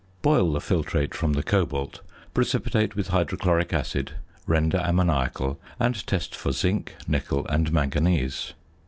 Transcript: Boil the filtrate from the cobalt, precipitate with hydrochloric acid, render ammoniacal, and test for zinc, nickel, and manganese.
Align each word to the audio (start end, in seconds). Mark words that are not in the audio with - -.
Boil 0.23 0.51
the 0.53 0.59
filtrate 0.59 1.13
from 1.13 1.33
the 1.33 1.43
cobalt, 1.43 2.01
precipitate 2.33 2.95
with 2.95 3.09
hydrochloric 3.09 3.71
acid, 3.71 4.13
render 4.47 4.79
ammoniacal, 4.79 5.59
and 5.79 6.07
test 6.07 6.33
for 6.33 6.51
zinc, 6.51 6.95
nickel, 7.07 7.45
and 7.49 7.71
manganese. 7.71 8.53